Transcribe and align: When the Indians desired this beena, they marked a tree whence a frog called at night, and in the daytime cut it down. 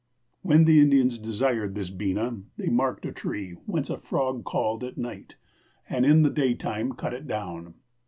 When 0.41 0.65
the 0.65 0.79
Indians 0.81 1.19
desired 1.19 1.75
this 1.75 1.91
beena, 1.91 2.41
they 2.57 2.69
marked 2.69 3.05
a 3.05 3.11
tree 3.11 3.51
whence 3.67 3.87
a 3.91 3.99
frog 3.99 4.45
called 4.45 4.83
at 4.83 4.97
night, 4.97 5.35
and 5.87 6.07
in 6.07 6.23
the 6.23 6.31
daytime 6.31 6.93
cut 6.93 7.13
it 7.13 7.27
down. 7.27 7.75